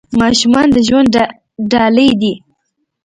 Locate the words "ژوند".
0.87-1.11